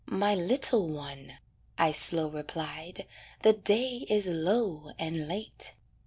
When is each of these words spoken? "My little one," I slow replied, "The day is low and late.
"My 0.07 0.33
little 0.33 0.87
one," 0.87 1.33
I 1.77 1.91
slow 1.91 2.27
replied, 2.27 3.05
"The 3.43 3.53
day 3.53 4.07
is 4.09 4.25
low 4.25 4.89
and 4.97 5.27
late. 5.27 5.73